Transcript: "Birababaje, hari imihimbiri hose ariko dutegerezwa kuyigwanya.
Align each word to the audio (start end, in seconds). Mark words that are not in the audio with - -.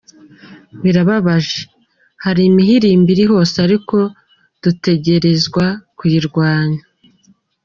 "Birababaje, 0.81 1.59
hari 2.23 2.41
imihimbiri 2.49 3.23
hose 3.31 3.55
ariko 3.67 3.97
dutegerezwa 4.63 5.65
kuyigwanya. 5.97 6.83